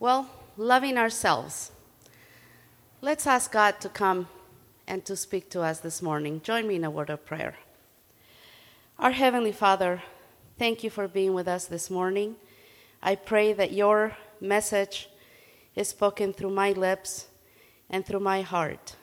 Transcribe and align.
Well, 0.00 0.30
loving 0.56 0.96
ourselves. 0.96 1.72
Let's 3.02 3.26
ask 3.26 3.52
God 3.52 3.80
to 3.82 3.90
come 3.90 4.28
and 4.88 5.04
to 5.04 5.14
speak 5.14 5.50
to 5.50 5.60
us 5.60 5.80
this 5.80 6.00
morning. 6.00 6.40
Join 6.42 6.66
me 6.66 6.76
in 6.76 6.84
a 6.84 6.90
word 6.90 7.10
of 7.10 7.26
prayer. 7.26 7.56
Our 8.98 9.10
Heavenly 9.10 9.52
Father, 9.52 10.02
thank 10.58 10.82
you 10.82 10.88
for 10.88 11.06
being 11.06 11.34
with 11.34 11.46
us 11.46 11.66
this 11.66 11.90
morning. 11.90 12.36
I 13.02 13.14
pray 13.14 13.52
that 13.52 13.72
your 13.72 14.16
message 14.40 15.10
is 15.76 15.88
spoken 15.88 16.32
through 16.32 16.52
my 16.52 16.72
lips 16.72 17.26
and 17.90 18.06
through 18.06 18.20
my 18.20 18.40
heart. 18.40 18.96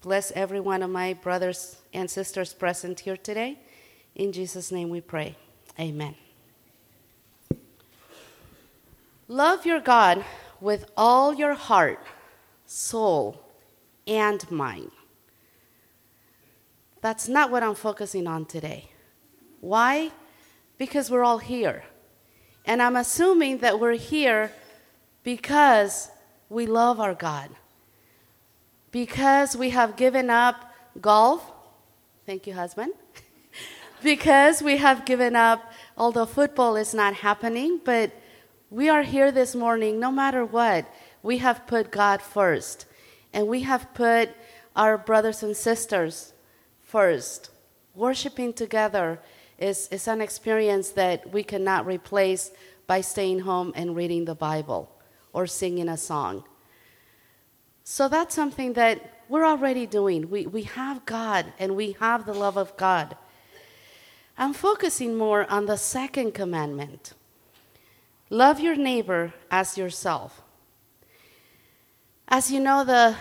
Bless 0.00 0.32
every 0.32 0.60
one 0.60 0.82
of 0.82 0.88
my 0.88 1.12
brothers 1.12 1.76
and 1.92 2.10
sisters 2.10 2.54
present 2.54 3.00
here 3.00 3.18
today. 3.18 3.58
In 4.14 4.32
Jesus' 4.32 4.72
name 4.72 4.88
we 4.88 5.02
pray. 5.02 5.36
Amen. 5.78 6.14
Love 9.32 9.64
your 9.64 9.80
God 9.80 10.26
with 10.60 10.84
all 10.94 11.32
your 11.32 11.54
heart, 11.54 11.98
soul, 12.66 13.42
and 14.06 14.38
mind. 14.50 14.90
That's 17.00 17.28
not 17.28 17.50
what 17.50 17.62
I'm 17.62 17.74
focusing 17.74 18.26
on 18.26 18.44
today. 18.44 18.90
Why? 19.62 20.10
Because 20.76 21.10
we're 21.10 21.24
all 21.24 21.38
here. 21.38 21.84
And 22.66 22.82
I'm 22.82 22.94
assuming 22.94 23.56
that 23.58 23.80
we're 23.80 23.94
here 23.94 24.52
because 25.22 26.10
we 26.50 26.66
love 26.66 27.00
our 27.00 27.14
God. 27.14 27.48
Because 28.90 29.56
we 29.56 29.70
have 29.70 29.96
given 29.96 30.28
up 30.28 30.74
golf. 31.00 31.50
Thank 32.26 32.46
you, 32.46 32.52
husband. 32.52 32.92
because 34.02 34.60
we 34.60 34.76
have 34.76 35.06
given 35.06 35.34
up, 35.34 35.72
although 35.96 36.26
football 36.26 36.76
is 36.76 36.92
not 36.92 37.14
happening, 37.14 37.80
but 37.82 38.12
we 38.72 38.88
are 38.88 39.02
here 39.02 39.30
this 39.30 39.54
morning 39.54 40.00
no 40.00 40.10
matter 40.10 40.46
what. 40.46 40.86
We 41.22 41.38
have 41.38 41.66
put 41.66 41.90
God 41.90 42.22
first. 42.22 42.86
And 43.30 43.46
we 43.46 43.60
have 43.62 43.92
put 43.92 44.30
our 44.74 44.96
brothers 44.96 45.42
and 45.42 45.54
sisters 45.54 46.32
first. 46.80 47.50
Worshiping 47.94 48.54
together 48.54 49.20
is, 49.58 49.88
is 49.88 50.08
an 50.08 50.22
experience 50.22 50.88
that 50.92 51.30
we 51.30 51.42
cannot 51.42 51.86
replace 51.86 52.50
by 52.86 53.02
staying 53.02 53.40
home 53.40 53.72
and 53.76 53.94
reading 53.94 54.24
the 54.24 54.34
Bible 54.34 54.90
or 55.34 55.46
singing 55.46 55.90
a 55.90 55.98
song. 55.98 56.42
So 57.84 58.08
that's 58.08 58.34
something 58.34 58.72
that 58.72 59.22
we're 59.28 59.44
already 59.44 59.84
doing. 59.84 60.30
We, 60.30 60.46
we 60.46 60.62
have 60.62 61.04
God 61.04 61.52
and 61.58 61.76
we 61.76 61.92
have 62.00 62.24
the 62.24 62.32
love 62.32 62.56
of 62.56 62.74
God. 62.78 63.18
I'm 64.38 64.54
focusing 64.54 65.14
more 65.14 65.44
on 65.50 65.66
the 65.66 65.76
second 65.76 66.32
commandment 66.32 67.12
love 68.32 68.58
your 68.58 68.74
neighbor 68.74 69.30
as 69.50 69.76
yourself. 69.76 70.40
As 72.26 72.50
you 72.50 72.60
know, 72.60 72.82
the 72.82 73.14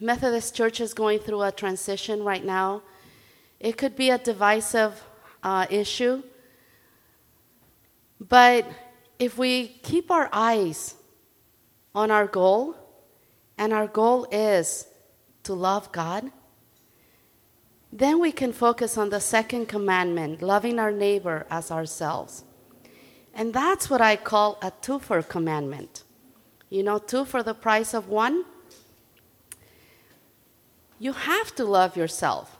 Methodist 0.00 0.56
Church 0.56 0.80
is 0.80 0.92
going 0.92 1.20
through 1.20 1.42
a 1.42 1.52
transition 1.52 2.24
right 2.24 2.44
now. 2.44 2.82
It 3.60 3.76
could 3.76 3.94
be 3.94 4.10
a 4.10 4.18
divisive 4.18 5.04
uh, 5.44 5.66
issue, 5.70 6.24
but 8.18 8.66
if 9.20 9.38
we 9.38 9.68
keep 9.84 10.10
our 10.10 10.28
eyes 10.32 10.96
on 11.94 12.10
our 12.10 12.26
goal, 12.26 12.74
and 13.56 13.72
our 13.72 13.86
goal 13.86 14.26
is 14.32 14.88
to 15.44 15.54
love 15.54 15.92
God, 15.92 16.32
then 17.92 18.18
we 18.18 18.32
can 18.32 18.52
focus 18.52 18.98
on 18.98 19.10
the 19.10 19.20
second 19.20 19.66
commandment, 19.66 20.42
loving 20.42 20.78
our 20.78 20.90
neighbor 20.90 21.46
as 21.50 21.70
ourselves. 21.70 22.44
And 23.34 23.54
that's 23.54 23.88
what 23.88 24.00
I 24.00 24.16
call 24.16 24.58
a 24.62 24.72
two 24.82 24.98
for 24.98 25.22
commandment. 25.22 26.04
You 26.68 26.82
know, 26.82 26.98
two 26.98 27.24
for 27.24 27.42
the 27.42 27.54
price 27.54 27.94
of 27.94 28.08
one? 28.08 28.44
You 30.98 31.12
have 31.12 31.54
to 31.56 31.64
love 31.64 31.96
yourself. 31.96 32.56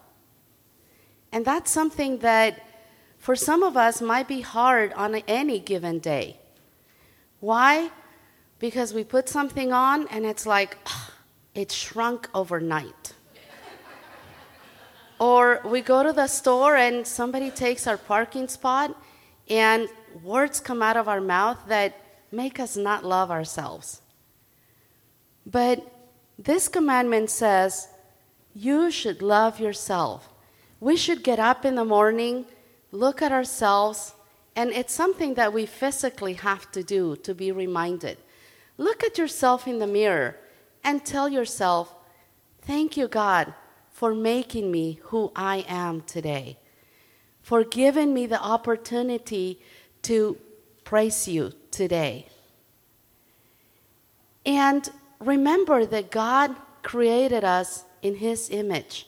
And 1.32 1.44
that's 1.44 1.70
something 1.70 2.18
that 2.18 2.66
for 3.18 3.36
some 3.36 3.62
of 3.62 3.76
us 3.76 4.00
might 4.00 4.26
be 4.26 4.40
hard 4.40 4.92
on 4.94 5.14
any 5.14 5.60
given 5.60 5.98
day. 5.98 6.38
Why? 7.40 7.90
because 8.60 8.92
we 8.92 9.02
put 9.02 9.28
something 9.28 9.72
on 9.72 10.06
and 10.08 10.24
it's 10.24 10.46
like, 10.46 10.76
ugh, 10.86 11.10
it 11.54 11.72
shrunk 11.72 12.28
overnight. 12.32 13.14
or 15.18 15.60
we 15.64 15.80
go 15.80 16.02
to 16.02 16.12
the 16.12 16.28
store 16.28 16.76
and 16.76 17.06
somebody 17.06 17.50
takes 17.50 17.86
our 17.86 17.96
parking 17.96 18.46
spot 18.46 18.94
and 19.50 19.88
words 20.22 20.60
come 20.60 20.80
out 20.80 20.96
of 20.96 21.08
our 21.08 21.20
mouth 21.20 21.58
that 21.66 21.94
make 22.32 22.60
us 22.60 22.76
not 22.76 23.04
love 23.04 23.30
ourselves. 23.30 24.00
But 25.44 25.84
this 26.38 26.68
commandment 26.68 27.28
says 27.28 27.88
you 28.54 28.90
should 28.90 29.20
love 29.20 29.60
yourself. 29.60 30.28
We 30.78 30.96
should 30.96 31.22
get 31.22 31.38
up 31.38 31.64
in 31.64 31.74
the 31.74 31.84
morning, 31.84 32.46
look 32.92 33.20
at 33.20 33.32
ourselves, 33.32 34.14
and 34.56 34.70
it's 34.70 34.94
something 34.94 35.34
that 35.34 35.52
we 35.52 35.66
physically 35.66 36.34
have 36.34 36.70
to 36.72 36.82
do 36.82 37.16
to 37.16 37.34
be 37.34 37.52
reminded. 37.52 38.18
Look 38.78 39.04
at 39.04 39.18
yourself 39.18 39.68
in 39.68 39.78
the 39.78 39.86
mirror 39.86 40.36
and 40.82 41.04
tell 41.04 41.28
yourself, 41.28 41.94
Thank 42.62 42.96
you, 42.96 43.08
God, 43.08 43.54
for 43.90 44.14
making 44.14 44.70
me 44.70 45.00
who 45.04 45.32
I 45.34 45.64
am 45.68 46.02
today, 46.02 46.58
for 47.42 47.64
giving 47.64 48.14
me 48.14 48.26
the 48.26 48.40
opportunity 48.40 49.60
to 50.02 50.36
praise 50.84 51.28
you 51.28 51.52
today. 51.70 52.26
And 54.44 54.88
remember 55.18 55.86
that 55.86 56.10
God 56.10 56.54
created 56.82 57.44
us 57.44 57.84
in 58.02 58.16
His 58.16 58.50
image. 58.50 59.06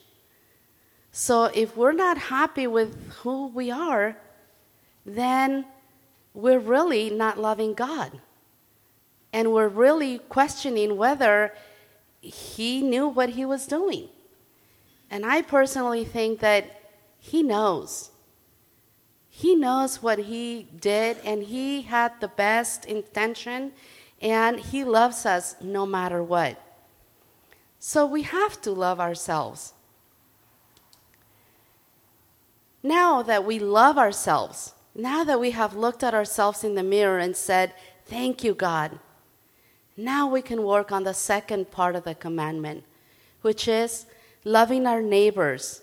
So 1.10 1.44
if 1.54 1.76
we're 1.76 1.92
not 1.92 2.16
happy 2.16 2.66
with 2.66 3.12
who 3.22 3.48
we 3.48 3.70
are, 3.70 4.16
then 5.04 5.66
we're 6.34 6.58
really 6.58 7.10
not 7.10 7.38
loving 7.38 7.74
God 7.74 8.20
and 9.32 9.52
we're 9.52 9.68
really 9.68 10.18
questioning 10.18 10.96
whether 10.96 11.54
he 12.20 12.82
knew 12.82 13.08
what 13.08 13.30
he 13.30 13.44
was 13.44 13.66
doing. 13.66 14.08
And 15.10 15.26
I 15.26 15.42
personally 15.42 16.04
think 16.04 16.40
that 16.40 16.80
he 17.18 17.42
knows. 17.42 18.10
He 19.42 19.54
knows 19.54 20.02
what 20.02 20.20
he 20.20 20.68
did, 20.78 21.18
and 21.24 21.42
he 21.42 21.82
had 21.82 22.20
the 22.20 22.28
best 22.28 22.84
intention, 22.84 23.72
and 24.20 24.60
he 24.60 24.84
loves 24.84 25.26
us 25.26 25.56
no 25.60 25.84
matter 25.84 26.22
what. 26.22 26.56
So 27.78 28.06
we 28.06 28.22
have 28.22 28.60
to 28.62 28.70
love 28.70 29.00
ourselves. 29.00 29.74
Now 32.82 33.22
that 33.22 33.44
we 33.44 33.58
love 33.58 33.98
ourselves, 33.98 34.74
now 34.94 35.24
that 35.24 35.40
we 35.40 35.50
have 35.50 35.74
looked 35.74 36.04
at 36.04 36.14
ourselves 36.14 36.62
in 36.62 36.76
the 36.76 36.82
mirror 36.82 37.18
and 37.18 37.36
said, 37.36 37.74
Thank 38.06 38.44
you, 38.44 38.54
God 38.54 38.98
now 39.96 40.26
we 40.26 40.42
can 40.42 40.62
work 40.62 40.90
on 40.90 41.04
the 41.04 41.14
second 41.14 41.70
part 41.70 41.96
of 41.96 42.04
the 42.04 42.14
commandment, 42.14 42.84
which 43.42 43.68
is 43.68 44.06
loving 44.44 44.86
our 44.86 45.02
neighbors. 45.02 45.81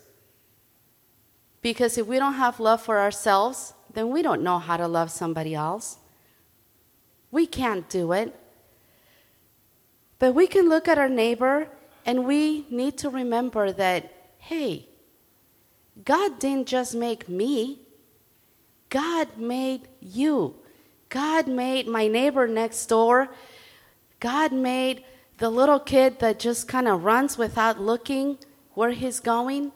Because 1.61 1.97
if 1.97 2.07
we 2.07 2.19
don't 2.19 2.33
have 2.33 2.59
love 2.59 2.81
for 2.81 2.99
ourselves, 2.99 3.73
then 3.93 4.09
we 4.09 4.21
don't 4.21 4.41
know 4.41 4.59
how 4.59 4.77
to 4.77 4.87
love 4.87 5.11
somebody 5.11 5.53
else. 5.55 5.97
We 7.31 7.45
can't 7.45 7.89
do 7.89 8.11
it. 8.13 8.35
But 10.19 10.33
we 10.33 10.47
can 10.47 10.69
look 10.69 10.87
at 10.87 10.97
our 10.97 11.09
neighbor 11.09 11.69
and 12.05 12.25
we 12.25 12.65
need 12.69 12.97
to 12.99 13.09
remember 13.09 13.71
that, 13.71 14.11
hey, 14.37 14.87
God 16.03 16.39
didn't 16.39 16.67
just 16.67 16.95
make 16.95 17.27
me, 17.27 17.79
God 18.89 19.37
made 19.37 19.87
you. 20.01 20.55
God 21.09 21.47
made 21.47 21.87
my 21.87 22.07
neighbor 22.07 22.47
next 22.47 22.85
door 22.85 23.29
God 24.19 24.51
made 24.51 25.03
the 25.37 25.49
little 25.49 25.79
kid 25.79 26.19
that 26.19 26.39
just 26.39 26.67
kind 26.67 26.87
of 26.87 27.03
runs 27.03 27.37
without 27.37 27.79
looking 27.79 28.37
where 28.73 28.91
he's 28.91 29.19
going. 29.19 29.71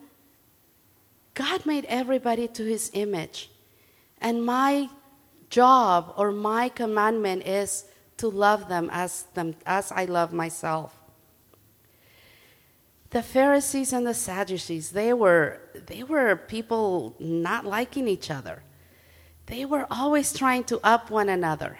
God 1.33 1.65
made 1.65 1.85
everybody 1.85 2.47
to 2.49 2.63
his 2.63 2.91
image. 2.93 3.49
And 4.19 4.45
my 4.45 4.89
job 5.49 6.13
or 6.17 6.31
my 6.31 6.69
commandment 6.69 7.45
is 7.45 7.85
to 8.17 8.27
love 8.27 8.69
them 8.69 8.89
as, 8.91 9.23
them 9.33 9.55
as 9.65 9.91
I 9.91 10.05
love 10.05 10.31
myself. 10.33 10.95
The 13.09 13.21
Pharisees 13.21 13.93
and 13.93 14.07
the 14.07 14.13
Sadducees, 14.13 14.91
they 14.91 15.13
were, 15.13 15.61
they 15.87 16.03
were 16.03 16.35
people 16.35 17.15
not 17.19 17.65
liking 17.65 18.07
each 18.07 18.31
other. 18.31 18.63
They 19.45 19.65
were 19.65 19.85
always 19.91 20.33
trying 20.33 20.63
to 20.65 20.79
up 20.83 21.11
one 21.11 21.29
another 21.29 21.77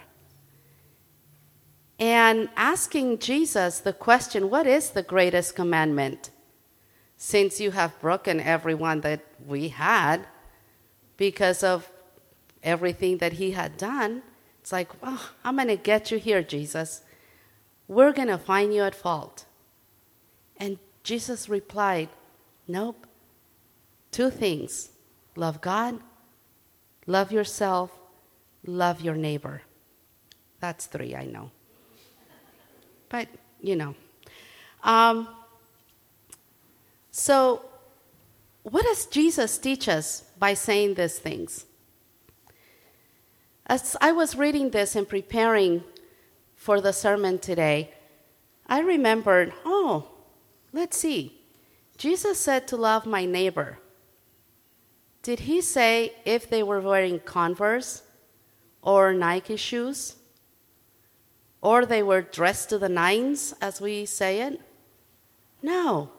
and 1.98 2.48
asking 2.56 3.18
Jesus 3.18 3.80
the 3.80 3.92
question, 3.92 4.50
What 4.50 4.66
is 4.66 4.90
the 4.90 5.02
greatest 5.02 5.54
commandment? 5.54 6.30
Since 7.16 7.60
you 7.60 7.70
have 7.70 7.98
broken 8.00 8.40
every 8.40 8.74
one 8.74 9.00
that 9.02 9.20
we 9.46 9.68
had 9.68 10.26
because 11.16 11.62
of 11.62 11.90
everything 12.62 13.18
that 13.18 13.34
he 13.34 13.52
had 13.52 13.76
done, 13.76 14.22
it's 14.60 14.72
like, 14.72 15.02
well, 15.02 15.20
I'm 15.44 15.56
going 15.56 15.68
to 15.68 15.76
get 15.76 16.10
you 16.10 16.18
here, 16.18 16.42
Jesus. 16.42 17.02
we're 17.86 18.12
going 18.12 18.28
to 18.28 18.38
find 18.38 18.74
you 18.74 18.82
at 18.82 18.94
fault. 18.94 19.44
And 20.56 20.78
Jesus 21.02 21.48
replied, 21.48 22.08
Nope. 22.66 23.06
Two 24.10 24.30
things 24.30 24.90
love 25.36 25.60
God, 25.60 26.00
love 27.06 27.32
yourself, 27.32 27.90
love 28.64 29.00
your 29.00 29.16
neighbor. 29.16 29.62
That's 30.60 30.86
three, 30.86 31.14
I 31.14 31.26
know. 31.26 31.50
But, 33.08 33.28
you 33.60 33.76
know. 33.76 33.94
Um, 34.82 35.28
so, 37.16 37.62
what 38.64 38.84
does 38.84 39.06
Jesus 39.06 39.56
teach 39.56 39.88
us 39.88 40.24
by 40.36 40.54
saying 40.54 40.94
these 40.94 41.16
things? 41.16 41.64
As 43.66 43.96
I 44.00 44.10
was 44.10 44.34
reading 44.34 44.70
this 44.70 44.96
and 44.96 45.08
preparing 45.08 45.84
for 46.56 46.80
the 46.80 46.92
sermon 46.92 47.38
today, 47.38 47.92
I 48.66 48.80
remembered, 48.80 49.52
oh, 49.64 50.08
let's 50.72 50.96
see. 50.96 51.40
Jesus 51.96 52.40
said 52.40 52.66
to 52.66 52.76
love 52.76 53.06
my 53.06 53.26
neighbor. 53.26 53.78
Did 55.22 55.40
he 55.40 55.60
say 55.60 56.14
if 56.24 56.50
they 56.50 56.64
were 56.64 56.80
wearing 56.80 57.20
Converse 57.20 58.02
or 58.82 59.14
Nike 59.14 59.54
shoes? 59.54 60.16
Or 61.62 61.86
they 61.86 62.02
were 62.02 62.22
dressed 62.22 62.70
to 62.70 62.78
the 62.78 62.88
nines, 62.88 63.54
as 63.60 63.80
we 63.80 64.04
say 64.04 64.40
it? 64.40 64.60
No. 65.62 66.10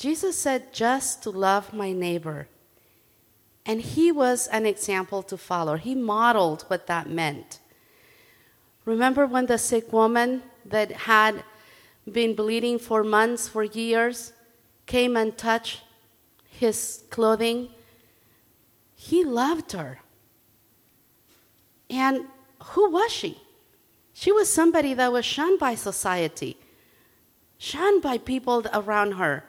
Jesus 0.00 0.38
said 0.38 0.72
just 0.72 1.22
to 1.24 1.30
love 1.30 1.74
my 1.74 1.92
neighbor. 1.92 2.48
And 3.66 3.82
he 3.82 4.10
was 4.10 4.46
an 4.46 4.64
example 4.64 5.22
to 5.24 5.36
follow. 5.36 5.76
He 5.76 5.94
modeled 5.94 6.62
what 6.68 6.86
that 6.86 7.10
meant. 7.10 7.60
Remember 8.86 9.26
when 9.26 9.44
the 9.44 9.58
sick 9.58 9.92
woman 9.92 10.42
that 10.64 10.90
had 10.90 11.44
been 12.10 12.34
bleeding 12.34 12.78
for 12.78 13.04
months, 13.04 13.46
for 13.46 13.62
years, 13.62 14.32
came 14.86 15.18
and 15.18 15.36
touched 15.36 15.82
his 16.48 17.04
clothing? 17.10 17.68
He 18.94 19.22
loved 19.22 19.72
her. 19.72 19.98
And 21.90 22.24
who 22.72 22.90
was 22.90 23.12
she? 23.12 23.38
She 24.14 24.32
was 24.32 24.50
somebody 24.50 24.94
that 24.94 25.12
was 25.12 25.26
shunned 25.26 25.58
by 25.58 25.74
society, 25.74 26.56
shunned 27.58 28.00
by 28.00 28.16
people 28.16 28.64
around 28.72 29.12
her. 29.12 29.44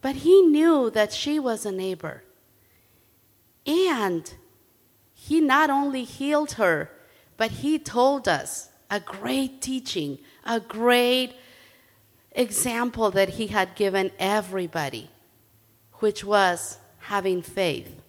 But 0.00 0.16
he 0.16 0.42
knew 0.42 0.90
that 0.90 1.12
she 1.12 1.38
was 1.38 1.66
a 1.66 1.72
neighbor. 1.72 2.22
And 3.66 4.32
he 5.14 5.40
not 5.40 5.70
only 5.70 6.04
healed 6.04 6.52
her, 6.52 6.90
but 7.36 7.50
he 7.50 7.78
told 7.78 8.28
us 8.28 8.70
a 8.90 9.00
great 9.00 9.60
teaching, 9.60 10.18
a 10.44 10.60
great 10.60 11.34
example 12.32 13.10
that 13.10 13.30
he 13.30 13.48
had 13.48 13.74
given 13.74 14.12
everybody, 14.18 15.10
which 15.94 16.24
was 16.24 16.78
having 16.98 17.42
faith. 17.42 18.00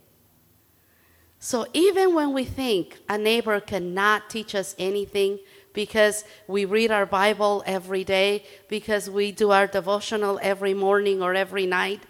So 1.39 1.65
even 1.73 2.13
when 2.13 2.33
we 2.33 2.43
think 2.43 2.99
a 3.07 3.17
neighbor 3.17 3.59
cannot 3.59 4.29
teach 4.29 4.53
us 4.53 4.75
anything 4.77 5.39
because 5.73 6.23
we 6.47 6.65
read 6.65 6.91
our 6.91 7.05
Bible 7.05 7.63
every 7.65 8.03
day, 8.03 8.43
because 8.67 9.09
we 9.09 9.31
do 9.31 9.51
our 9.51 9.67
devotional 9.67 10.39
every 10.41 10.73
morning 10.73 11.21
or 11.21 11.33
every 11.33 11.65
night, 11.65 12.03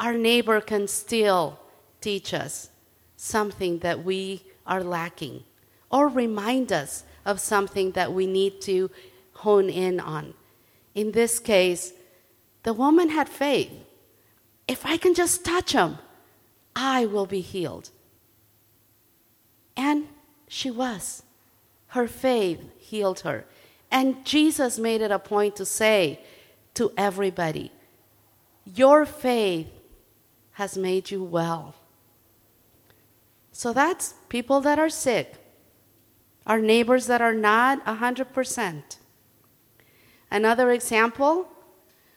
our 0.00 0.14
neighbor 0.14 0.60
can 0.60 0.88
still 0.88 1.58
teach 2.00 2.34
us 2.34 2.70
something 3.16 3.78
that 3.80 4.02
we 4.04 4.44
are 4.66 4.82
lacking 4.82 5.44
or 5.90 6.08
remind 6.08 6.72
us 6.72 7.04
of 7.24 7.38
something 7.38 7.92
that 7.92 8.12
we 8.12 8.26
need 8.26 8.60
to 8.62 8.90
hone 9.34 9.68
in 9.68 10.00
on. 10.00 10.34
In 10.94 11.12
this 11.12 11.38
case, 11.38 11.92
the 12.62 12.72
woman 12.72 13.10
had 13.10 13.28
faith. 13.28 13.70
If 14.66 14.86
I 14.86 14.96
can 14.96 15.14
just 15.14 15.44
touch 15.44 15.72
him, 15.72 15.98
I 16.74 17.06
will 17.06 17.26
be 17.26 17.40
healed. 17.40 17.90
And 19.76 20.08
she 20.48 20.70
was. 20.70 21.22
Her 21.92 22.08
faith 22.08 22.60
healed 22.78 23.20
her. 23.20 23.44
And 23.90 24.24
Jesus 24.24 24.78
made 24.78 25.02
it 25.02 25.10
a 25.10 25.18
point 25.18 25.56
to 25.56 25.66
say 25.66 26.20
to 26.72 26.90
everybody, 26.96 27.70
Your 28.64 29.04
faith 29.04 29.68
has 30.52 30.78
made 30.78 31.10
you 31.10 31.22
well. 31.22 31.74
So 33.52 33.74
that's 33.74 34.14
people 34.30 34.62
that 34.62 34.78
are 34.78 34.88
sick, 34.88 35.34
our 36.46 36.60
neighbors 36.60 37.08
that 37.08 37.20
are 37.20 37.34
not 37.34 37.84
100%. 37.84 38.82
Another 40.30 40.70
example 40.70 41.46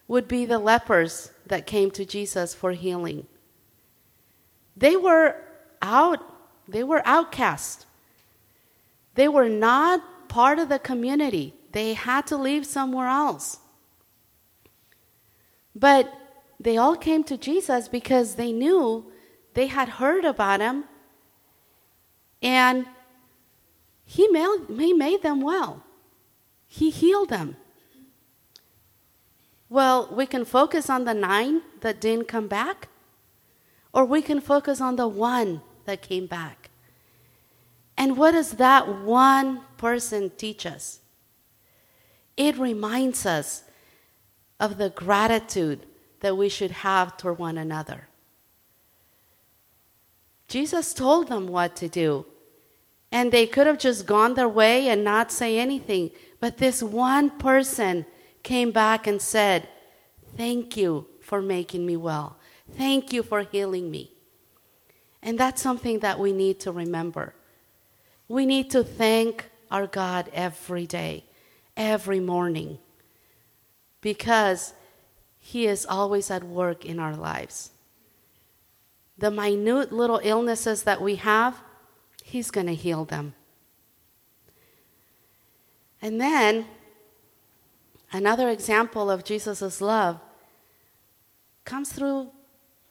would 0.07 0.29
be 0.29 0.45
the 0.45 0.59
lepers 0.59 1.31
that 1.47 1.67
came 1.67 1.91
to 1.91 2.05
Jesus 2.05 2.53
for 2.53 2.71
healing. 2.71 3.27
They 4.77 4.95
were 4.95 5.35
out, 5.81 6.19
they 6.65 6.83
were 6.85 7.01
outcast. 7.05 7.85
They 9.15 9.27
were 9.27 9.49
not 9.49 10.27
part 10.29 10.59
of 10.59 10.69
the 10.69 10.79
community. 10.79 11.53
They 11.71 11.93
had 11.93 12.27
to 12.27 12.37
leave 12.37 12.65
somewhere 12.65 13.07
else. 13.07 13.57
But 15.73 16.13
they 16.59 16.77
all 16.77 16.95
came 16.95 17.23
to 17.25 17.37
Jesus 17.37 17.87
because 17.87 18.35
they 18.35 18.51
knew 18.51 19.11
they 19.53 19.67
had 19.67 19.89
heard 19.89 20.23
about 20.23 20.61
him 20.61 20.85
and 22.41 22.85
he 24.05 24.27
made, 24.27 24.57
he 24.69 24.93
made 24.93 25.23
them 25.23 25.41
well. 25.41 25.83
He 26.67 26.89
healed 26.89 27.29
them. 27.29 27.57
Well, 29.69 30.07
we 30.11 30.25
can 30.25 30.45
focus 30.45 30.89
on 30.89 31.05
the 31.05 31.13
nine 31.13 31.61
that 31.81 31.99
didn't 31.99 32.27
come 32.27 32.47
back, 32.47 32.87
or 33.91 34.05
we 34.05 34.21
can 34.21 34.39
focus 34.39 34.79
on 34.79 34.95
the 34.95 35.07
one 35.07 35.61
that 35.85 36.01
came 36.01 36.27
back. 36.27 36.69
And 37.97 38.17
what 38.17 38.31
does 38.31 38.51
that 38.51 38.87
one 38.87 39.61
person 39.77 40.31
teach 40.37 40.65
us? 40.65 40.99
It 42.35 42.57
reminds 42.57 43.25
us 43.25 43.63
of 44.59 44.77
the 44.77 44.89
gratitude 44.89 45.85
that 46.19 46.37
we 46.37 46.49
should 46.49 46.71
have 46.71 47.17
toward 47.17 47.39
one 47.39 47.57
another. 47.57 48.07
Jesus 50.47 50.93
told 50.93 51.27
them 51.27 51.47
what 51.47 51.75
to 51.77 51.87
do. 51.87 52.25
And 53.11 53.31
they 53.31 53.47
could 53.47 53.67
have 53.67 53.79
just 53.79 54.05
gone 54.05 54.33
their 54.33 54.49
way 54.49 54.89
and 54.89 55.03
not 55.03 55.31
say 55.31 55.57
anything. 55.57 56.11
But 56.39 56.57
this 56.57 56.83
one 56.83 57.29
person 57.29 58.05
came 58.43 58.71
back 58.71 59.07
and 59.07 59.21
said, 59.21 59.69
Thank 60.35 60.75
you 60.75 61.07
for 61.21 61.41
making 61.41 61.85
me 61.85 61.95
well. 61.95 62.37
Thank 62.73 63.13
you 63.13 63.23
for 63.23 63.43
healing 63.43 63.89
me. 63.89 64.11
And 65.21 65.39
that's 65.39 65.61
something 65.61 65.99
that 65.99 66.19
we 66.19 66.33
need 66.33 66.59
to 66.61 66.71
remember. 66.71 67.33
We 68.27 68.45
need 68.45 68.71
to 68.71 68.83
thank 68.83 69.49
our 69.69 69.87
God 69.87 70.29
every 70.33 70.87
day, 70.87 71.25
every 71.77 72.19
morning, 72.19 72.79
because 74.01 74.73
He 75.39 75.67
is 75.67 75.85
always 75.85 76.31
at 76.31 76.43
work 76.43 76.85
in 76.85 76.99
our 76.99 77.15
lives. 77.15 77.71
The 79.17 79.31
minute 79.31 79.91
little 79.91 80.19
illnesses 80.23 80.83
that 80.83 81.01
we 81.01 81.15
have, 81.15 81.61
He's 82.23 82.51
going 82.51 82.67
to 82.67 82.75
heal 82.75 83.05
them. 83.05 83.35
And 86.01 86.19
then, 86.19 86.65
another 88.11 88.49
example 88.49 89.09
of 89.09 89.23
Jesus' 89.23 89.81
love 89.81 90.19
comes 91.63 91.91
through 91.91 92.31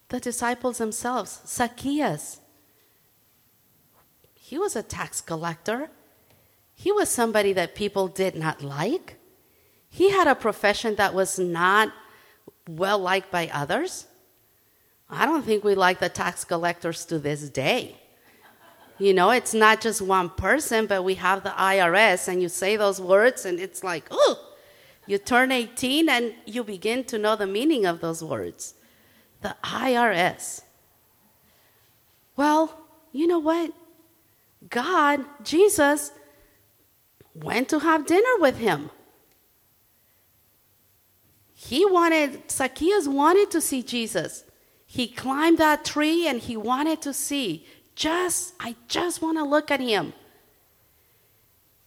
the 0.09 0.21
disciples 0.21 0.79
themselves. 0.79 1.41
Zacchaeus. 1.47 2.41
He 4.45 4.59
was 4.59 4.77
a 4.77 4.83
tax 4.83 5.23
collector. 5.23 5.89
He 6.75 6.93
was 6.93 7.09
somebody 7.09 7.55
that 7.55 7.75
people 7.75 8.09
did 8.09 8.35
not 8.35 8.63
like. 8.63 9.17
He 9.89 10.11
had 10.11 10.27
a 10.27 10.35
profession 10.35 10.97
that 10.97 11.15
was 11.15 11.39
not 11.39 11.95
well 12.69 12.99
liked 12.99 13.31
by 13.31 13.49
others. 13.55 14.07
I 15.09 15.25
don't 15.25 15.47
think 15.47 15.65
we 15.65 15.75
like 15.75 15.99
the 15.99 16.11
tax 16.11 16.45
collectors 16.45 17.07
to 17.07 17.19
this 17.19 17.49
day. 17.49 17.97
You 18.99 19.15
know, 19.15 19.31
it's 19.31 19.55
not 19.55 19.81
just 19.81 20.03
one 20.03 20.29
person, 20.29 20.85
but 20.85 21.05
we 21.05 21.15
have 21.15 21.43
the 21.43 21.57
IRS, 21.57 22.29
and 22.29 22.43
you 22.43 22.51
say 22.51 22.77
those 22.77 23.01
words, 23.01 23.47
and 23.47 23.59
it's 23.59 23.83
like, 23.83 24.05
oh, 24.11 24.53
you 25.07 25.17
turn 25.17 25.53
18 25.53 26.11
and 26.11 26.35
you 26.45 26.63
begin 26.63 27.05
to 27.05 27.17
know 27.17 27.35
the 27.35 27.47
meaning 27.47 27.87
of 27.87 28.03
those 28.03 28.23
words. 28.23 28.75
The 29.41 29.57
IRS. 29.65 30.61
Well, 32.37 32.79
you 33.11 33.27
know 33.27 33.39
what? 33.39 33.73
God, 34.69 35.25
Jesus, 35.43 36.13
went 37.35 37.69
to 37.69 37.81
have 37.81 38.07
dinner 38.07 38.39
with 38.39 38.59
him. 38.59 38.91
He 41.55 41.85
wanted, 41.85 42.51
Zacchaeus 42.51 43.09
wanted 43.09 43.51
to 43.51 43.61
see 43.61 43.83
Jesus. 43.83 44.45
He 44.87 45.09
climbed 45.09 45.59
that 45.59 45.85
tree 45.85 46.29
and 46.29 46.41
he 46.41 46.57
wanted 46.57 47.01
to 47.03 47.13
see. 47.13 47.67
Just, 47.95 48.55
I 48.61 48.77
just 48.89 49.23
want 49.23 49.39
to 49.39 49.45
look 49.45 49.71
at 49.71 49.81
him. 49.81 50.13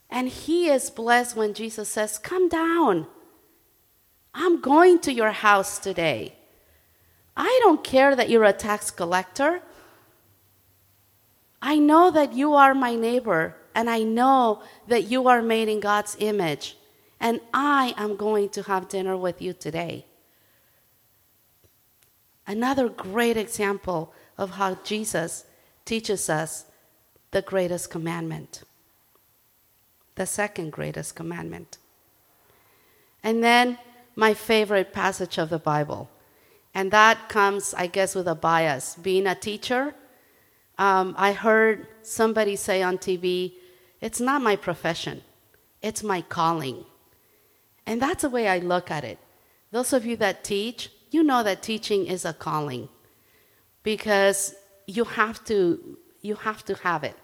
And 0.10 0.30
he 0.30 0.70
is 0.70 0.90
blessed 0.90 1.36
when 1.36 1.54
Jesus 1.54 1.90
says, 1.90 2.18
Come 2.18 2.50
down. 2.50 3.08
I'm 4.34 4.62
going 4.62 5.00
to 5.00 5.14
your 5.14 5.32
house 5.32 5.80
today. 5.80 6.36
I 7.36 7.60
don't 7.62 7.84
care 7.84 8.16
that 8.16 8.30
you're 8.30 8.44
a 8.44 8.54
tax 8.54 8.90
collector. 8.90 9.62
I 11.62 11.78
know 11.78 12.12
that 12.12 12.34
you 12.34 12.54
are 12.54 12.74
my 12.74 12.96
neighbor, 12.96 13.56
and 13.74 13.90
I 13.90 14.04
know 14.04 14.62
that 14.88 15.06
you 15.06 15.28
are 15.28 15.42
made 15.42 15.68
in 15.68 15.80
God's 15.80 16.16
image, 16.20 16.78
and 17.20 17.42
I 17.54 17.94
am 17.98 18.16
going 18.16 18.50
to 18.50 18.64
have 18.64 18.90
dinner 18.90 19.18
with 19.18 19.42
you 19.42 19.54
today. 19.54 20.06
Another 22.46 22.88
great 22.88 23.38
example 23.38 24.14
of 24.38 24.52
how 24.52 24.76
Jesus 24.84 25.46
teaches 25.84 26.30
us 26.30 26.66
the 27.32 27.42
greatest 27.42 27.90
commandment, 27.90 28.64
the 30.16 30.26
second 30.26 30.72
greatest 30.72 31.16
commandment. 31.16 31.78
And 33.24 33.44
then 33.44 33.78
my 34.16 34.34
favorite 34.34 34.94
passage 34.94 35.38
of 35.38 35.50
the 35.50 35.60
Bible. 35.60 36.10
And 36.74 36.92
that 36.92 37.30
comes, 37.30 37.74
I 37.74 37.88
guess, 37.88 38.16
with 38.16 38.28
a 38.28 38.36
bias. 38.36 38.96
Being 38.96 39.28
a 39.28 39.36
teacher, 39.36 39.94
um, 40.78 41.16
I 41.18 41.34
heard 41.34 41.88
somebody 42.04 42.56
say 42.56 42.84
on 42.84 42.98
TV, 42.98 43.54
it's 44.02 44.20
not 44.20 44.42
my 44.42 44.56
profession, 44.56 45.22
it's 45.82 46.04
my 46.04 46.22
calling. 46.22 46.86
And 47.86 48.02
that's 48.02 48.22
the 48.24 48.30
way 48.30 48.48
I 48.48 48.60
look 48.60 48.92
at 48.92 49.04
it. 49.04 49.18
Those 49.72 49.94
of 49.94 50.06
you 50.06 50.18
that 50.18 50.44
teach, 50.44 50.90
you 51.12 51.24
know 51.24 51.42
that 51.44 51.64
teaching 51.64 52.06
is 52.06 52.26
a 52.26 52.34
calling 52.34 52.90
because 53.84 54.54
you 54.86 55.04
have 55.04 55.44
to 55.46 55.98
you 56.22 56.36
have 56.36 56.64
to 56.66 56.76
have 56.76 57.04
it. 57.04 57.16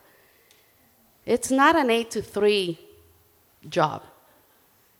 It's 1.25 1.51
not 1.51 1.75
an 1.75 1.89
8 1.89 2.11
to 2.11 2.21
3 2.21 2.77
job. 3.69 4.03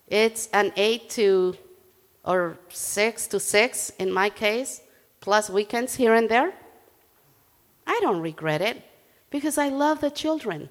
It's 0.07 0.47
an 0.53 0.71
8 0.75 1.09
to 1.11 1.55
or 2.25 2.57
6 2.69 3.27
to 3.27 3.39
6 3.39 3.89
in 3.99 4.11
my 4.11 4.29
case, 4.29 4.81
plus 5.19 5.49
weekends 5.49 5.95
here 5.95 6.13
and 6.13 6.29
there. 6.29 6.53
I 7.85 7.99
don't 8.01 8.21
regret 8.21 8.61
it 8.61 8.81
because 9.29 9.57
I 9.57 9.69
love 9.69 10.01
the 10.01 10.11
children. 10.11 10.69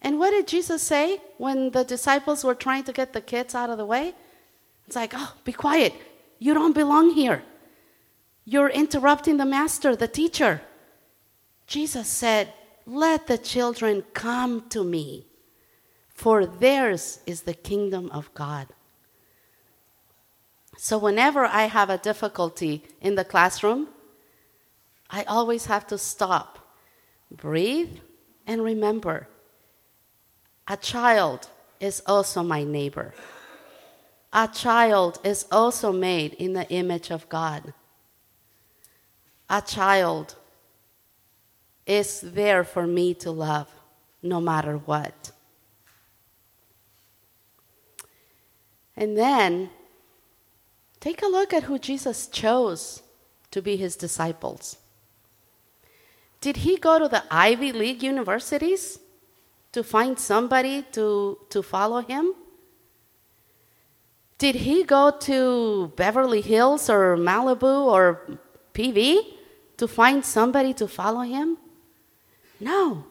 And 0.00 0.18
what 0.18 0.30
did 0.30 0.48
Jesus 0.48 0.82
say 0.82 1.20
when 1.38 1.70
the 1.70 1.84
disciples 1.84 2.42
were 2.42 2.54
trying 2.54 2.84
to 2.84 2.92
get 2.92 3.12
the 3.12 3.20
kids 3.20 3.54
out 3.54 3.70
of 3.70 3.78
the 3.78 3.86
way? 3.86 4.14
It's 4.86 4.96
like, 4.96 5.12
oh, 5.14 5.34
be 5.44 5.52
quiet. 5.52 5.94
You 6.38 6.54
don't 6.54 6.74
belong 6.74 7.10
here. 7.10 7.42
You're 8.44 8.68
interrupting 8.68 9.36
the 9.36 9.44
master, 9.44 9.94
the 9.94 10.08
teacher. 10.08 10.60
Jesus 11.66 12.08
said, 12.08 12.52
Let 12.84 13.28
the 13.28 13.38
children 13.38 14.02
come 14.12 14.68
to 14.70 14.82
me, 14.82 15.26
for 16.08 16.44
theirs 16.44 17.20
is 17.26 17.42
the 17.42 17.54
kingdom 17.54 18.10
of 18.10 18.34
God. 18.34 18.66
So, 20.76 20.98
whenever 20.98 21.44
I 21.44 21.66
have 21.66 21.90
a 21.90 21.98
difficulty 21.98 22.82
in 23.00 23.14
the 23.14 23.24
classroom, 23.24 23.88
I 25.12 25.24
always 25.24 25.66
have 25.66 25.86
to 25.88 25.98
stop, 25.98 26.58
breathe, 27.30 27.98
and 28.46 28.64
remember 28.64 29.28
a 30.66 30.76
child 30.76 31.48
is 31.80 32.02
also 32.06 32.42
my 32.42 32.64
neighbor. 32.64 33.12
A 34.32 34.48
child 34.48 35.18
is 35.22 35.44
also 35.52 35.92
made 35.92 36.32
in 36.34 36.54
the 36.54 36.66
image 36.70 37.10
of 37.10 37.28
God. 37.28 37.74
A 39.50 39.60
child 39.60 40.36
is 41.84 42.20
there 42.22 42.64
for 42.64 42.86
me 42.86 43.12
to 43.14 43.30
love 43.30 43.68
no 44.22 44.40
matter 44.40 44.78
what. 44.78 45.32
And 48.96 49.18
then 49.18 49.68
take 51.00 51.22
a 51.22 51.26
look 51.26 51.52
at 51.52 51.64
who 51.64 51.78
Jesus 51.78 52.28
chose 52.28 53.02
to 53.50 53.60
be 53.60 53.76
his 53.76 53.96
disciples. 53.96 54.78
Did 56.42 56.56
he 56.58 56.76
go 56.76 56.98
to 56.98 57.08
the 57.08 57.22
Ivy 57.30 57.72
League 57.72 58.02
universities 58.02 58.98
to 59.70 59.84
find 59.84 60.18
somebody 60.18 60.82
to, 60.90 61.38
to 61.50 61.62
follow 61.62 62.00
him? 62.02 62.34
Did 64.38 64.56
he 64.56 64.82
go 64.82 65.12
to 65.20 65.92
Beverly 65.94 66.40
Hills 66.40 66.90
or 66.90 67.16
Malibu 67.16 67.86
or 67.86 68.40
PV 68.74 69.20
to 69.76 69.86
find 69.86 70.24
somebody 70.24 70.74
to 70.74 70.88
follow 70.88 71.20
him? 71.20 71.58
No. 72.58 73.04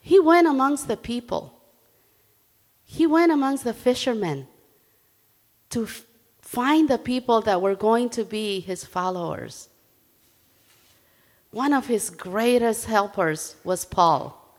He 0.00 0.20
went 0.20 0.46
amongst 0.46 0.86
the 0.86 0.96
people. 0.96 1.58
He 2.84 3.04
went 3.04 3.32
amongst 3.32 3.64
the 3.64 3.74
fishermen 3.74 4.46
to 5.70 5.86
f- 5.86 6.04
find 6.40 6.88
the 6.88 6.98
people 6.98 7.40
that 7.40 7.60
were 7.60 7.74
going 7.74 8.10
to 8.10 8.24
be 8.24 8.60
his 8.60 8.84
followers. 8.84 9.68
One 11.56 11.72
of 11.72 11.86
his 11.86 12.10
greatest 12.10 12.84
helpers 12.84 13.56
was 13.64 13.86
Paul. 13.86 14.54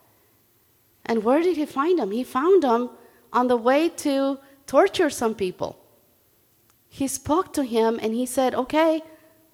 And 1.05 1.23
where 1.23 1.43
did 1.43 1.55
he 1.55 1.67
find 1.67 1.99
him? 1.99 2.09
He 2.09 2.23
found 2.23 2.63
him 2.63 2.89
on 3.31 3.47
the 3.47 3.55
way 3.55 3.89
to 3.89 4.39
torture 4.65 5.11
some 5.11 5.35
people. 5.35 5.77
He 6.89 7.07
spoke 7.07 7.53
to 7.53 7.63
him 7.63 7.99
and 8.01 8.15
he 8.15 8.25
said, 8.25 8.55
Okay, 8.55 9.03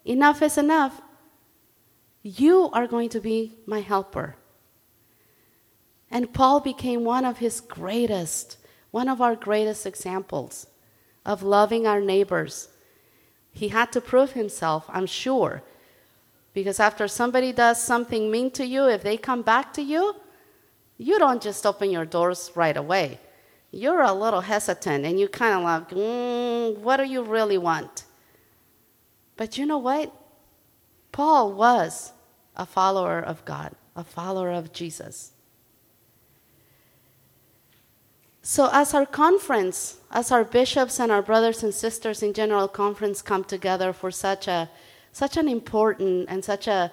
enough 0.06 0.40
is 0.40 0.56
enough. 0.56 1.02
You 2.22 2.70
are 2.72 2.86
going 2.86 3.10
to 3.10 3.20
be 3.20 3.52
my 3.66 3.80
helper. 3.82 4.36
And 6.10 6.32
Paul 6.32 6.60
became 6.60 7.04
one 7.04 7.26
of 7.26 7.44
his 7.44 7.60
greatest, 7.60 8.56
one 8.90 9.06
of 9.06 9.20
our 9.20 9.36
greatest 9.36 9.84
examples 9.84 10.66
of 11.26 11.42
loving 11.42 11.86
our 11.86 12.00
neighbors. 12.00 12.70
He 13.52 13.68
had 13.68 13.92
to 13.92 14.00
prove 14.00 14.32
himself, 14.32 14.86
I'm 14.88 15.04
sure. 15.04 15.62
Because 16.54 16.78
after 16.78 17.08
somebody 17.08 17.52
does 17.52 17.82
something 17.82 18.30
mean 18.30 18.50
to 18.52 18.64
you, 18.64 18.88
if 18.88 19.02
they 19.02 19.16
come 19.16 19.42
back 19.42 19.72
to 19.74 19.82
you, 19.82 20.14
you 20.96 21.18
don't 21.18 21.42
just 21.42 21.66
open 21.66 21.90
your 21.90 22.04
doors 22.04 22.52
right 22.54 22.76
away. 22.76 23.18
You're 23.72 24.02
a 24.02 24.12
little 24.12 24.40
hesitant 24.40 25.04
and 25.04 25.18
you 25.18 25.26
kind 25.26 25.54
of 25.54 25.62
like, 25.64 25.90
mm, 25.90 26.78
what 26.78 26.98
do 26.98 27.04
you 27.04 27.22
really 27.22 27.58
want? 27.58 28.04
But 29.36 29.58
you 29.58 29.66
know 29.66 29.78
what? 29.78 30.14
Paul 31.10 31.52
was 31.52 32.12
a 32.56 32.64
follower 32.64 33.18
of 33.18 33.44
God, 33.44 33.74
a 33.96 34.04
follower 34.04 34.52
of 34.52 34.72
Jesus. 34.72 35.32
So, 38.42 38.68
as 38.72 38.92
our 38.94 39.06
conference, 39.06 39.96
as 40.10 40.30
our 40.30 40.44
bishops 40.44 41.00
and 41.00 41.10
our 41.10 41.22
brothers 41.22 41.62
and 41.62 41.74
sisters 41.74 42.22
in 42.22 42.34
General 42.34 42.68
Conference 42.68 43.22
come 43.22 43.42
together 43.42 43.92
for 43.92 44.10
such, 44.10 44.46
a, 44.46 44.68
such 45.14 45.36
an 45.36 45.48
important 45.48 46.26
and 46.28 46.44
such 46.44 46.66
a 46.66 46.90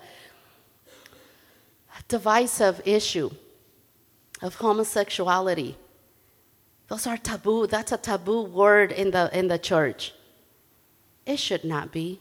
divisive 2.08 2.80
issue 2.86 3.32
of 4.44 4.56
homosexuality, 4.56 5.76
those 6.88 7.08
are 7.08 7.18
taboo. 7.18 7.66
That's 7.66 7.92
a 7.92 7.98
taboo 7.98 8.44
word 8.44 8.92
in 8.92 9.10
the, 9.10 9.36
in 9.38 9.48
the 9.48 9.58
church. 9.58 10.14
It 11.26 11.38
should 11.38 11.64
not 11.64 11.92
be. 11.92 12.20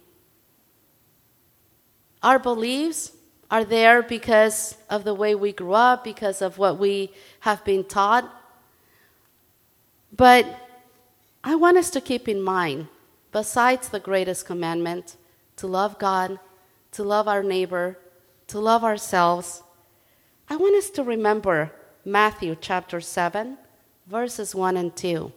Our 2.23 2.39
beliefs 2.39 3.13
are 3.51 3.65
there 3.65 4.03
because 4.03 4.79
of 4.89 5.05
the 5.05 5.15
way 5.15 5.35
we 5.35 5.53
grew 5.53 5.75
up, 5.75 6.03
because 6.03 6.41
of 6.41 6.57
what 6.57 6.79
we 6.79 7.13
have 7.41 7.63
been 7.65 7.85
taught. 7.85 8.25
But 10.17 10.47
I 11.45 11.57
want 11.57 11.77
us 11.77 11.91
to 11.91 12.01
keep 12.01 12.27
in 12.27 12.41
mind, 12.41 12.89
besides 13.33 13.91
the 13.91 14.01
greatest 14.01 14.47
commandment, 14.47 15.17
to 15.61 15.67
love 15.67 15.99
God, 15.99 16.39
to 16.91 17.05
love 17.05 17.29
our 17.29 17.43
neighbor, 17.43 17.99
to 18.47 18.59
love 18.59 18.83
ourselves, 18.83 19.63
I 20.49 20.57
want 20.57 20.75
us 20.75 20.89
to 20.91 21.05
remember 21.05 21.71
Matthew 22.03 22.57
chapter 22.59 22.99
7, 22.99 23.59
verses 24.07 24.55
1 24.55 24.79
and 24.79 24.97
2. 24.97 25.31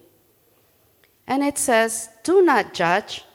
And 1.28 1.44
it 1.44 1.58
says, 1.58 2.08
Do 2.24 2.42
not 2.42 2.74
judge, 2.74 3.26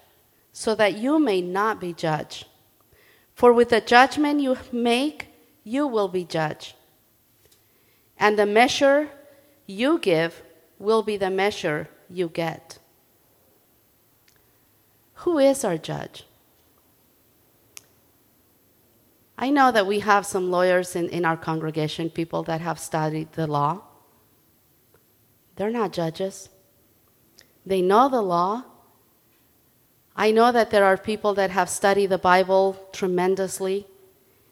so 0.54 0.74
that 0.76 0.96
you 0.96 1.18
may 1.18 1.42
not 1.42 1.78
be 1.78 1.92
judged. 1.92 2.46
For 3.34 3.52
with 3.52 3.68
the 3.68 3.82
judgment 3.82 4.40
you 4.40 4.56
make, 4.72 5.28
you 5.64 5.86
will 5.86 6.08
be 6.08 6.24
judged. 6.24 6.74
And 8.18 8.38
the 8.38 8.46
measure 8.46 9.10
you 9.66 9.98
give 9.98 10.42
will 10.78 11.02
be 11.02 11.18
the 11.18 11.30
measure 11.30 11.90
you 12.08 12.30
get. 12.30 12.78
Who 15.24 15.36
is 15.36 15.64
our 15.66 15.76
judge? 15.76 16.24
I 19.40 19.50
know 19.50 19.70
that 19.70 19.86
we 19.86 20.00
have 20.00 20.26
some 20.26 20.50
lawyers 20.50 20.96
in, 20.96 21.08
in 21.10 21.24
our 21.24 21.36
congregation, 21.36 22.10
people 22.10 22.42
that 22.42 22.60
have 22.60 22.80
studied 22.80 23.32
the 23.32 23.46
law. 23.46 23.82
They're 25.54 25.70
not 25.70 25.92
judges, 25.92 26.48
they 27.64 27.80
know 27.80 28.08
the 28.08 28.22
law. 28.22 28.64
I 30.16 30.32
know 30.32 30.50
that 30.50 30.70
there 30.70 30.84
are 30.84 30.96
people 30.96 31.32
that 31.34 31.50
have 31.50 31.70
studied 31.70 32.08
the 32.08 32.18
Bible 32.18 32.76
tremendously 32.92 33.86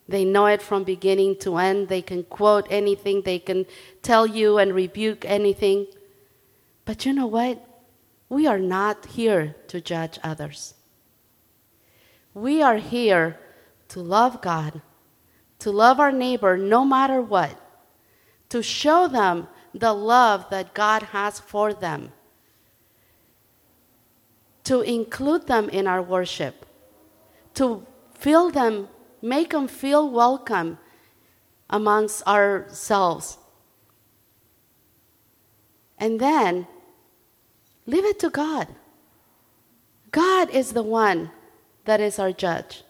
They 0.08 0.24
know 0.24 0.46
it 0.46 0.62
from 0.62 0.84
beginning 0.84 1.38
to 1.40 1.56
end. 1.56 1.88
They 1.88 2.02
can 2.02 2.22
quote 2.24 2.66
anything, 2.70 3.22
they 3.22 3.38
can 3.38 3.66
tell 4.02 4.26
you 4.26 4.58
and 4.58 4.74
rebuke 4.74 5.24
anything. 5.24 5.86
But 6.84 7.04
you 7.04 7.12
know 7.12 7.26
what? 7.26 7.62
We 8.28 8.46
are 8.46 8.58
not 8.58 9.06
here 9.06 9.56
to 9.68 9.80
judge 9.80 10.18
others. 10.22 10.74
We 12.34 12.62
are 12.62 12.76
here 12.76 13.38
to 13.88 14.00
love 14.00 14.40
God, 14.40 14.82
to 15.60 15.70
love 15.70 16.00
our 16.00 16.12
neighbor 16.12 16.56
no 16.56 16.84
matter 16.84 17.20
what, 17.20 17.60
to 18.48 18.62
show 18.62 19.08
them 19.08 19.48
the 19.74 19.92
love 19.92 20.46
that 20.50 20.74
God 20.74 21.02
has 21.02 21.38
for 21.38 21.72
them, 21.72 22.12
to 24.64 24.80
include 24.80 25.46
them 25.46 25.68
in 25.68 25.86
our 25.86 26.02
worship, 26.02 26.66
to 27.54 27.86
feel 28.14 28.50
them 28.50 28.88
make 29.22 29.50
them 29.50 29.68
feel 29.68 30.08
welcome 30.08 30.78
amongst 31.68 32.26
ourselves. 32.26 33.38
And 35.98 36.20
then 36.20 36.66
leave 37.86 38.04
it 38.04 38.18
to 38.20 38.30
God. 38.30 38.68
God 40.12 40.50
is 40.50 40.72
the 40.72 40.82
one 40.82 41.30
that 41.84 42.00
is 42.00 42.18
our 42.18 42.32
judge. 42.32 42.82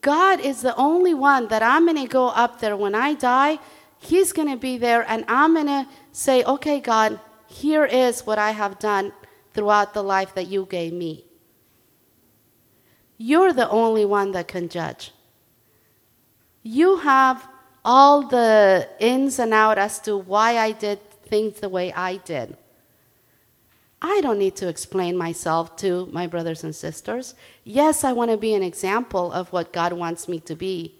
God 0.00 0.40
is 0.40 0.62
the 0.62 0.74
only 0.76 1.12
one 1.12 1.48
that 1.48 1.62
I'm 1.62 1.84
going 1.84 1.98
to 1.98 2.08
go 2.08 2.28
up 2.28 2.60
there 2.60 2.76
when 2.76 2.94
I 2.94 3.14
die. 3.14 3.58
He's 3.98 4.32
going 4.32 4.48
to 4.48 4.56
be 4.56 4.78
there, 4.78 5.04
and 5.08 5.24
I'm 5.28 5.54
going 5.54 5.66
to 5.66 5.86
say, 6.12 6.42
Okay, 6.44 6.80
God, 6.80 7.20
here 7.46 7.84
is 7.84 8.26
what 8.26 8.38
I 8.38 8.52
have 8.52 8.78
done 8.78 9.12
throughout 9.52 9.92
the 9.92 10.02
life 10.02 10.34
that 10.34 10.46
you 10.46 10.66
gave 10.66 10.92
me. 10.92 11.26
You're 13.18 13.52
the 13.52 13.68
only 13.68 14.04
one 14.04 14.32
that 14.32 14.48
can 14.48 14.68
judge. 14.68 15.12
You 16.62 16.96
have 16.96 17.46
all 17.84 18.26
the 18.26 18.88
ins 18.98 19.38
and 19.38 19.52
outs 19.52 19.78
as 19.78 20.00
to 20.00 20.16
why 20.16 20.58
I 20.58 20.72
did 20.72 20.98
things 21.22 21.60
the 21.60 21.68
way 21.68 21.92
I 21.92 22.16
did. 22.16 22.56
I 24.04 24.20
don't 24.20 24.38
need 24.38 24.56
to 24.56 24.68
explain 24.68 25.16
myself 25.16 25.76
to 25.76 26.06
my 26.12 26.26
brothers 26.26 26.64
and 26.64 26.74
sisters. 26.74 27.36
Yes, 27.62 28.02
I 28.02 28.10
want 28.12 28.32
to 28.32 28.36
be 28.36 28.52
an 28.52 28.62
example 28.62 29.30
of 29.30 29.52
what 29.52 29.72
God 29.72 29.92
wants 29.92 30.28
me 30.28 30.40
to 30.40 30.56
be. 30.56 30.96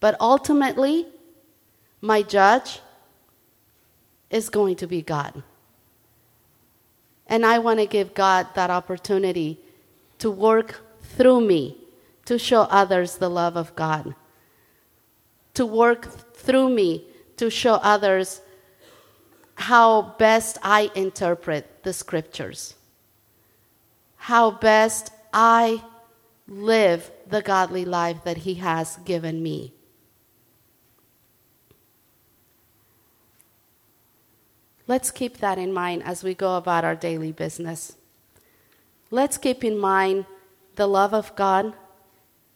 But 0.00 0.16
ultimately, 0.18 1.06
my 2.00 2.22
judge 2.22 2.80
is 4.30 4.48
going 4.48 4.76
to 4.76 4.86
be 4.86 5.02
God. 5.02 5.42
And 7.26 7.44
I 7.44 7.58
want 7.58 7.80
to 7.80 7.86
give 7.86 8.14
God 8.14 8.46
that 8.54 8.70
opportunity 8.70 9.60
to 10.18 10.30
work 10.30 10.80
through 11.02 11.42
me 11.42 11.76
to 12.24 12.38
show 12.38 12.62
others 12.62 13.16
the 13.16 13.28
love 13.28 13.56
of 13.56 13.76
God, 13.76 14.14
to 15.52 15.66
work 15.66 16.34
through 16.34 16.70
me 16.70 17.04
to 17.36 17.50
show 17.50 17.74
others 17.74 18.40
how 19.58 20.14
best 20.18 20.56
I 20.62 20.88
interpret 20.94 21.82
the 21.82 21.92
scriptures, 21.92 22.74
how 24.16 24.52
best 24.52 25.10
I 25.32 25.82
live 26.46 27.10
the 27.26 27.42
godly 27.42 27.84
life 27.84 28.22
that 28.22 28.38
He 28.38 28.54
has 28.54 28.96
given 29.04 29.42
me. 29.42 29.72
Let's 34.86 35.10
keep 35.10 35.38
that 35.38 35.58
in 35.58 35.72
mind 35.72 36.04
as 36.04 36.22
we 36.22 36.34
go 36.34 36.56
about 36.56 36.84
our 36.84 36.94
daily 36.94 37.32
business. 37.32 37.96
Let's 39.10 39.38
keep 39.38 39.64
in 39.64 39.76
mind 39.76 40.24
the 40.76 40.86
love 40.86 41.12
of 41.12 41.34
God 41.34 41.74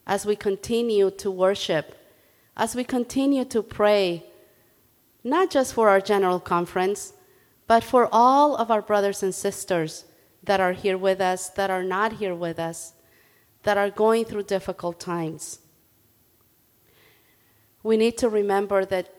as 0.07 0.25
we 0.25 0.37
continue 0.37 1.11
to 1.11 1.31
worship, 1.33 1.99
as 2.57 2.77
we 2.77 2.85
continue 2.85 3.45
to 3.47 3.61
pray, 3.61 4.25
not 5.25 5.51
just 5.51 5.75
for 5.75 5.89
our 5.89 6.01
general 6.01 6.41
conference, 6.41 7.13
but 7.67 7.85
for 7.85 8.09
all 8.13 8.57
of 8.57 8.71
our 8.71 8.83
brothers 8.83 9.23
and 9.23 9.35
sisters 9.35 10.05
that 10.43 10.61
are 10.61 10.73
here 10.73 10.99
with 10.99 11.21
us, 11.21 11.49
that 11.51 11.71
are 11.71 11.85
not 11.85 12.15
here 12.15 12.35
with 12.35 12.59
us, 12.59 12.95
that 13.63 13.79
are 13.79 13.91
going 13.91 14.25
through 14.25 14.43
difficult 14.43 14.99
times. 14.99 15.61
We 17.83 17.97
need 17.97 18.19
to 18.19 18.29
remember 18.29 18.85
that 18.85 19.13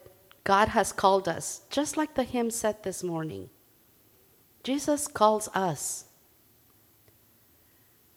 God 0.44 0.70
has 0.70 0.92
called 0.92 1.28
us, 1.28 1.62
just 1.70 1.96
like 1.96 2.16
the 2.16 2.24
hymn 2.24 2.52
said 2.52 2.84
this 2.84 3.04
morning. 3.04 3.50
Jesus 4.64 5.08
calls 5.08 5.50
us. 5.54 6.06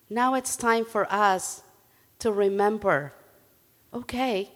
Now 0.09 0.35
it's 0.35 0.55
time 0.55 0.85
for 0.85 1.11
us 1.11 1.63
to 2.19 2.31
remember 2.31 3.13
okay, 3.93 4.51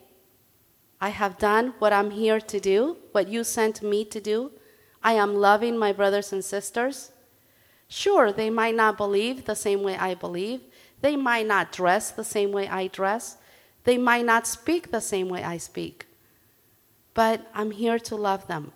I 1.01 1.09
have 1.09 1.39
done 1.39 1.73
what 1.79 1.91
I'm 1.91 2.11
here 2.11 2.39
to 2.39 2.59
do, 2.59 2.97
what 3.11 3.27
you 3.27 3.43
sent 3.43 3.81
me 3.81 4.05
to 4.05 4.21
do. 4.21 4.51
I 5.03 5.13
am 5.13 5.35
loving 5.35 5.75
my 5.75 5.91
brothers 5.91 6.31
and 6.31 6.45
sisters. 6.45 7.11
Sure, 7.87 8.31
they 8.31 8.51
might 8.51 8.75
not 8.75 8.97
believe 8.97 9.45
the 9.45 9.55
same 9.55 9.81
way 9.81 9.97
I 9.97 10.13
believe. 10.13 10.61
They 11.01 11.15
might 11.15 11.47
not 11.47 11.71
dress 11.71 12.11
the 12.11 12.23
same 12.23 12.51
way 12.51 12.67
I 12.67 12.85
dress. 12.87 13.37
They 13.83 13.97
might 13.97 14.25
not 14.25 14.45
speak 14.45 14.91
the 14.91 15.01
same 15.01 15.27
way 15.27 15.43
I 15.43 15.57
speak. 15.57 16.05
But 17.15 17.49
I'm 17.55 17.71
here 17.71 17.97
to 17.97 18.15
love 18.15 18.45
them. 18.45 18.71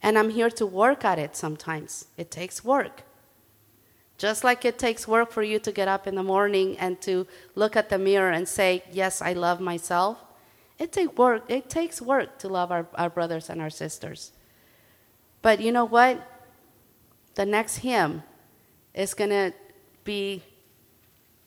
And 0.00 0.16
I'm 0.16 0.30
here 0.30 0.50
to 0.50 0.64
work 0.64 1.04
at 1.04 1.18
it 1.18 1.34
sometimes. 1.34 2.06
It 2.16 2.30
takes 2.30 2.64
work. 2.64 3.02
Just 4.16 4.44
like 4.44 4.64
it 4.64 4.78
takes 4.78 5.08
work 5.08 5.32
for 5.32 5.42
you 5.42 5.58
to 5.58 5.72
get 5.72 5.88
up 5.88 6.06
in 6.06 6.14
the 6.14 6.22
morning 6.22 6.78
and 6.78 7.00
to 7.02 7.26
look 7.56 7.74
at 7.74 7.88
the 7.88 7.98
mirror 7.98 8.30
and 8.30 8.48
say, 8.48 8.84
Yes, 8.92 9.20
I 9.20 9.32
love 9.32 9.60
myself, 9.60 10.18
it, 10.78 10.92
take 10.92 11.18
work, 11.18 11.44
it 11.48 11.68
takes 11.68 12.00
work 12.00 12.38
to 12.38 12.48
love 12.48 12.70
our, 12.70 12.86
our 12.94 13.10
brothers 13.10 13.50
and 13.50 13.60
our 13.60 13.70
sisters. 13.70 14.32
But 15.42 15.60
you 15.60 15.72
know 15.72 15.84
what? 15.84 16.20
The 17.34 17.46
next 17.46 17.78
hymn 17.78 18.22
is 18.94 19.14
going 19.14 19.30
to 19.30 19.52
be 20.04 20.42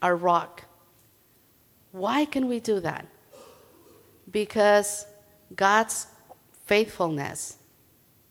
our 0.01 0.15
rock. 0.15 0.63
Why 1.91 2.25
can 2.25 2.47
we 2.47 2.59
do 2.59 2.79
that? 2.79 3.05
Because 4.29 5.05
God's 5.55 6.07
faithfulness 6.65 7.57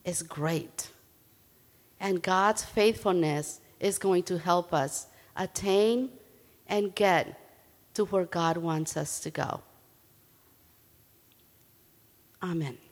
is 0.04 0.22
great. 0.22 0.88
And 1.98 2.22
God's 2.22 2.64
faithfulness 2.64 3.60
is 3.78 3.98
going 3.98 4.22
to 4.24 4.38
help 4.38 4.72
us 4.72 5.06
attain 5.36 6.10
and 6.66 6.94
get 6.94 7.38
to 7.94 8.04
where 8.06 8.24
God 8.24 8.56
wants 8.56 8.96
us 8.96 9.20
to 9.20 9.30
go. 9.30 9.62
Amen. 12.42 12.89